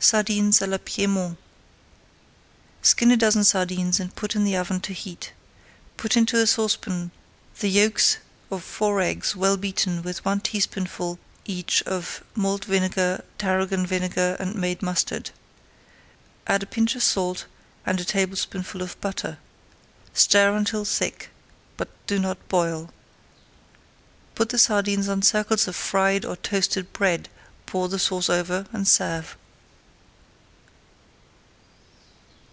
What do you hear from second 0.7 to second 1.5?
PIEDMONT